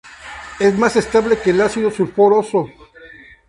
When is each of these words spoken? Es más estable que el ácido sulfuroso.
Es 0.59 0.75
más 0.79 0.95
estable 0.95 1.37
que 1.37 1.51
el 1.51 1.61
ácido 1.61 1.91
sulfuroso. 1.91 2.67